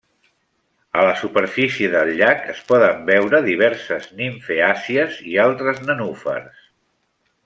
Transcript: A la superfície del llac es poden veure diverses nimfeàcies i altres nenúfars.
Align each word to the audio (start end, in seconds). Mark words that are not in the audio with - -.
A 0.99 1.03
la 1.07 1.11
superfície 1.19 1.89
del 1.95 2.09
llac 2.21 2.41
es 2.55 2.63
poden 2.71 3.05
veure 3.11 3.43
diverses 3.51 4.09
nimfeàcies 4.23 5.21
i 5.35 5.41
altres 5.45 5.83
nenúfars. 5.91 6.61